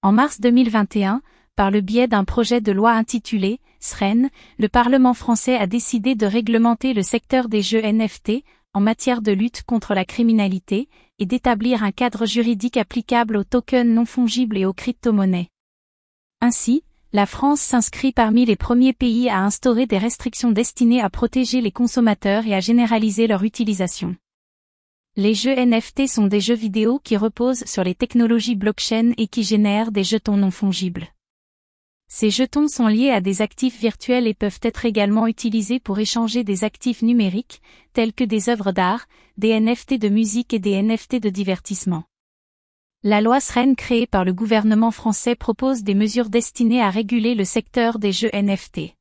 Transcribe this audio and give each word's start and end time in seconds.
En 0.00 0.12
mars 0.12 0.40
2021, 0.40 1.22
par 1.56 1.72
le 1.72 1.80
biais 1.80 2.06
d'un 2.06 2.22
projet 2.22 2.60
de 2.60 2.70
loi 2.70 2.92
intitulé 2.92 3.58
SREN, 3.80 4.30
le 4.56 4.68
Parlement 4.68 5.12
français 5.12 5.56
a 5.56 5.66
décidé 5.66 6.14
de 6.14 6.24
réglementer 6.24 6.94
le 6.94 7.02
secteur 7.02 7.48
des 7.48 7.62
jeux 7.62 7.82
NFT 7.82 8.44
en 8.74 8.80
matière 8.80 9.22
de 9.22 9.32
lutte 9.32 9.64
contre 9.64 9.94
la 9.94 10.04
criminalité 10.04 10.88
et 11.18 11.26
d'établir 11.26 11.82
un 11.82 11.90
cadre 11.90 12.26
juridique 12.26 12.76
applicable 12.76 13.36
aux 13.36 13.42
tokens 13.42 13.92
non 13.92 14.04
fongibles 14.04 14.56
et 14.56 14.66
aux 14.66 14.72
crypto-monnaies. 14.72 15.48
Ainsi, 16.40 16.84
la 17.12 17.26
France 17.26 17.60
s'inscrit 17.60 18.12
parmi 18.12 18.44
les 18.44 18.54
premiers 18.54 18.92
pays 18.92 19.28
à 19.28 19.40
instaurer 19.40 19.86
des 19.86 19.98
restrictions 19.98 20.52
destinées 20.52 21.00
à 21.00 21.10
protéger 21.10 21.60
les 21.60 21.72
consommateurs 21.72 22.46
et 22.46 22.54
à 22.54 22.60
généraliser 22.60 23.26
leur 23.26 23.42
utilisation. 23.42 24.14
Les 25.20 25.34
jeux 25.34 25.56
NFT 25.56 26.06
sont 26.06 26.28
des 26.28 26.40
jeux 26.40 26.54
vidéo 26.54 27.00
qui 27.02 27.16
reposent 27.16 27.64
sur 27.64 27.82
les 27.82 27.96
technologies 27.96 28.54
blockchain 28.54 29.14
et 29.16 29.26
qui 29.26 29.42
génèrent 29.42 29.90
des 29.90 30.04
jetons 30.04 30.36
non 30.36 30.52
fongibles. 30.52 31.08
Ces 32.06 32.30
jetons 32.30 32.68
sont 32.68 32.86
liés 32.86 33.10
à 33.10 33.20
des 33.20 33.42
actifs 33.42 33.80
virtuels 33.80 34.28
et 34.28 34.32
peuvent 34.32 34.60
être 34.62 34.84
également 34.84 35.26
utilisés 35.26 35.80
pour 35.80 35.98
échanger 35.98 36.44
des 36.44 36.62
actifs 36.62 37.02
numériques, 37.02 37.62
tels 37.94 38.12
que 38.12 38.22
des 38.22 38.48
œuvres 38.48 38.70
d'art, 38.70 39.08
des 39.38 39.58
NFT 39.58 39.94
de 39.94 40.08
musique 40.08 40.54
et 40.54 40.60
des 40.60 40.80
NFT 40.80 41.16
de 41.16 41.30
divertissement. 41.30 42.04
La 43.02 43.20
loi 43.20 43.40
SREN 43.40 43.74
créée 43.74 44.06
par 44.06 44.24
le 44.24 44.32
gouvernement 44.32 44.92
français 44.92 45.34
propose 45.34 45.82
des 45.82 45.96
mesures 45.96 46.30
destinées 46.30 46.80
à 46.80 46.90
réguler 46.90 47.34
le 47.34 47.44
secteur 47.44 47.98
des 47.98 48.12
jeux 48.12 48.30
NFT. 48.32 48.94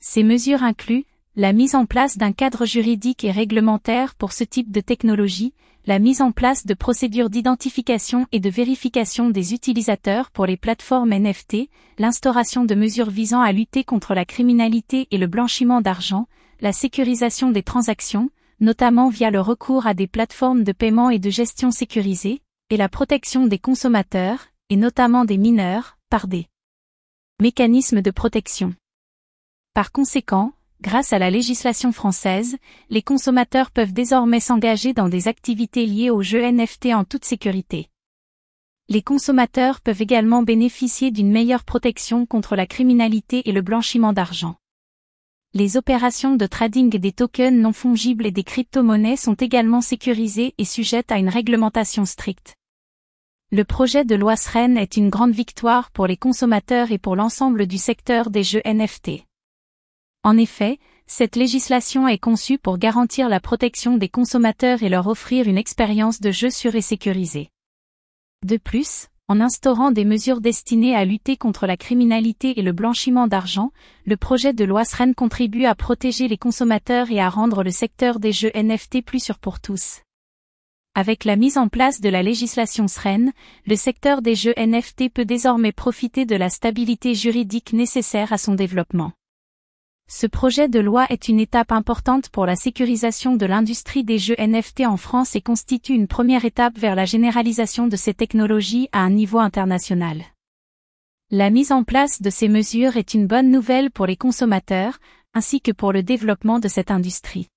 Ces 0.00 0.22
mesures 0.22 0.62
incluent 0.62 1.04
la 1.38 1.52
mise 1.52 1.76
en 1.76 1.86
place 1.86 2.18
d'un 2.18 2.32
cadre 2.32 2.66
juridique 2.66 3.22
et 3.22 3.30
réglementaire 3.30 4.16
pour 4.16 4.32
ce 4.32 4.42
type 4.42 4.72
de 4.72 4.80
technologie, 4.80 5.54
la 5.86 6.00
mise 6.00 6.20
en 6.20 6.32
place 6.32 6.66
de 6.66 6.74
procédures 6.74 7.30
d'identification 7.30 8.26
et 8.32 8.40
de 8.40 8.50
vérification 8.50 9.30
des 9.30 9.54
utilisateurs 9.54 10.32
pour 10.32 10.46
les 10.46 10.56
plateformes 10.56 11.14
NFT, 11.14 11.70
l'instauration 12.00 12.64
de 12.64 12.74
mesures 12.74 13.08
visant 13.08 13.40
à 13.40 13.52
lutter 13.52 13.84
contre 13.84 14.14
la 14.14 14.24
criminalité 14.24 15.06
et 15.12 15.16
le 15.16 15.28
blanchiment 15.28 15.80
d'argent, 15.80 16.26
la 16.60 16.72
sécurisation 16.72 17.52
des 17.52 17.62
transactions, 17.62 18.30
notamment 18.58 19.08
via 19.08 19.30
le 19.30 19.40
recours 19.40 19.86
à 19.86 19.94
des 19.94 20.08
plateformes 20.08 20.64
de 20.64 20.72
paiement 20.72 21.08
et 21.08 21.20
de 21.20 21.30
gestion 21.30 21.70
sécurisées, 21.70 22.42
et 22.68 22.76
la 22.76 22.88
protection 22.88 23.46
des 23.46 23.60
consommateurs, 23.60 24.48
et 24.70 24.76
notamment 24.76 25.24
des 25.24 25.38
mineurs, 25.38 25.98
par 26.10 26.26
des 26.26 26.48
mécanismes 27.40 28.02
de 28.02 28.10
protection. 28.10 28.74
Par 29.72 29.92
conséquent, 29.92 30.52
grâce 30.80 31.12
à 31.12 31.18
la 31.18 31.30
législation 31.30 31.92
française, 31.92 32.56
les 32.90 33.02
consommateurs 33.02 33.70
peuvent 33.70 33.92
désormais 33.92 34.40
s'engager 34.40 34.92
dans 34.92 35.08
des 35.08 35.28
activités 35.28 35.86
liées 35.86 36.10
aux 36.10 36.22
jeux 36.22 36.42
NFT 36.42 36.86
en 36.94 37.04
toute 37.04 37.24
sécurité. 37.24 37.88
Les 38.88 39.02
consommateurs 39.02 39.80
peuvent 39.80 40.00
également 40.00 40.42
bénéficier 40.42 41.10
d'une 41.10 41.30
meilleure 41.30 41.64
protection 41.64 42.24
contre 42.24 42.56
la 42.56 42.66
criminalité 42.66 43.48
et 43.48 43.52
le 43.52 43.60
blanchiment 43.60 44.14
d'argent. 44.14 44.56
Les 45.52 45.76
opérations 45.76 46.36
de 46.36 46.46
trading 46.46 46.90
des 46.90 47.12
tokens 47.12 47.58
non 47.58 47.72
fongibles 47.72 48.26
et 48.26 48.30
des 48.30 48.44
crypto-monnaies 48.44 49.16
sont 49.16 49.34
également 49.34 49.80
sécurisées 49.80 50.54
et 50.56 50.64
sujettes 50.64 51.12
à 51.12 51.18
une 51.18 51.28
réglementation 51.28 52.04
stricte. 52.04 52.54
Le 53.50 53.64
projet 53.64 54.04
de 54.04 54.14
loi 54.14 54.36
SREN 54.36 54.76
est 54.76 54.98
une 54.98 55.08
grande 55.08 55.32
victoire 55.32 55.90
pour 55.90 56.06
les 56.06 56.18
consommateurs 56.18 56.92
et 56.92 56.98
pour 56.98 57.16
l'ensemble 57.16 57.66
du 57.66 57.78
secteur 57.78 58.28
des 58.28 58.42
jeux 58.42 58.62
NFT. 58.66 59.27
En 60.24 60.36
effet, 60.36 60.78
cette 61.06 61.36
législation 61.36 62.06
est 62.06 62.18
conçue 62.18 62.58
pour 62.58 62.78
garantir 62.78 63.28
la 63.28 63.40
protection 63.40 63.96
des 63.96 64.08
consommateurs 64.08 64.82
et 64.82 64.88
leur 64.88 65.06
offrir 65.06 65.48
une 65.48 65.58
expérience 65.58 66.20
de 66.20 66.30
jeu 66.30 66.50
sûre 66.50 66.74
et 66.74 66.82
sécurisée. 66.82 67.48
De 68.44 68.56
plus, 68.56 69.08
en 69.28 69.40
instaurant 69.40 69.90
des 69.90 70.04
mesures 70.04 70.40
destinées 70.40 70.94
à 70.94 71.04
lutter 71.04 71.36
contre 71.36 71.66
la 71.66 71.76
criminalité 71.76 72.58
et 72.58 72.62
le 72.62 72.72
blanchiment 72.72 73.26
d'argent, 73.26 73.72
le 74.06 74.16
projet 74.16 74.54
de 74.54 74.64
loi 74.64 74.84
SREN 74.84 75.14
contribue 75.14 75.66
à 75.66 75.74
protéger 75.74 76.28
les 76.28 76.38
consommateurs 76.38 77.10
et 77.10 77.20
à 77.20 77.28
rendre 77.28 77.62
le 77.62 77.70
secteur 77.70 78.20
des 78.20 78.32
jeux 78.32 78.50
NFT 78.54 79.04
plus 79.04 79.22
sûr 79.22 79.38
pour 79.38 79.60
tous. 79.60 80.00
Avec 80.94 81.24
la 81.24 81.36
mise 81.36 81.58
en 81.58 81.68
place 81.68 82.00
de 82.00 82.08
la 82.08 82.22
législation 82.22 82.88
SREN, 82.88 83.32
le 83.66 83.76
secteur 83.76 84.22
des 84.22 84.34
jeux 84.34 84.54
NFT 84.56 85.12
peut 85.12 85.26
désormais 85.26 85.72
profiter 85.72 86.24
de 86.24 86.34
la 86.34 86.48
stabilité 86.48 87.14
juridique 87.14 87.72
nécessaire 87.74 88.32
à 88.32 88.38
son 88.38 88.54
développement. 88.54 89.12
Ce 90.10 90.26
projet 90.26 90.70
de 90.70 90.80
loi 90.80 91.04
est 91.10 91.28
une 91.28 91.38
étape 91.38 91.70
importante 91.70 92.30
pour 92.30 92.46
la 92.46 92.56
sécurisation 92.56 93.36
de 93.36 93.44
l'industrie 93.44 94.04
des 94.04 94.16
jeux 94.16 94.36
NFT 94.38 94.86
en 94.86 94.96
France 94.96 95.36
et 95.36 95.42
constitue 95.42 95.92
une 95.92 96.08
première 96.08 96.46
étape 96.46 96.78
vers 96.78 96.94
la 96.94 97.04
généralisation 97.04 97.88
de 97.88 97.96
ces 97.96 98.14
technologies 98.14 98.88
à 98.92 99.00
un 99.00 99.10
niveau 99.10 99.38
international. 99.38 100.24
La 101.30 101.50
mise 101.50 101.72
en 101.72 101.84
place 101.84 102.22
de 102.22 102.30
ces 102.30 102.48
mesures 102.48 102.96
est 102.96 103.12
une 103.12 103.26
bonne 103.26 103.50
nouvelle 103.50 103.90
pour 103.90 104.06
les 104.06 104.16
consommateurs, 104.16 104.98
ainsi 105.34 105.60
que 105.60 105.72
pour 105.72 105.92
le 105.92 106.02
développement 106.02 106.58
de 106.58 106.68
cette 106.68 106.90
industrie. 106.90 107.48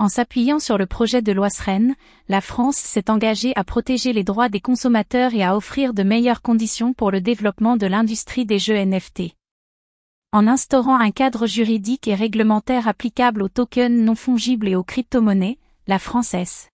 En 0.00 0.08
s'appuyant 0.08 0.58
sur 0.58 0.78
le 0.78 0.86
projet 0.86 1.22
de 1.22 1.30
loi 1.30 1.48
SREN, 1.48 1.94
la 2.28 2.40
France 2.40 2.76
s'est 2.76 3.08
engagée 3.08 3.52
à 3.54 3.62
protéger 3.62 4.12
les 4.12 4.24
droits 4.24 4.48
des 4.48 4.60
consommateurs 4.60 5.32
et 5.32 5.44
à 5.44 5.56
offrir 5.56 5.94
de 5.94 6.02
meilleures 6.02 6.42
conditions 6.42 6.92
pour 6.92 7.12
le 7.12 7.20
développement 7.20 7.76
de 7.76 7.86
l'industrie 7.86 8.46
des 8.46 8.58
jeux 8.58 8.84
NFT 8.84 9.36
en 10.32 10.46
instaurant 10.46 10.98
un 10.98 11.10
cadre 11.10 11.46
juridique 11.46 12.08
et 12.08 12.14
réglementaire 12.14 12.88
applicable 12.88 13.42
aux 13.42 13.48
tokens 13.48 14.02
non 14.02 14.14
fongibles 14.14 14.68
et 14.68 14.76
aux 14.76 14.82
crypto-monnaies, 14.82 15.58
la 15.86 15.98
Française 15.98 16.71